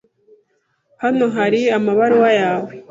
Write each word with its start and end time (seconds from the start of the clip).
Hano 1.03 1.25
hari 1.35 1.61
amabaruwa 1.77 2.29
yawe. 2.39 2.71